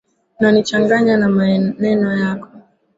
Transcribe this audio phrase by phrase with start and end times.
[0.39, 2.47] Unanichanganya na maneno yako.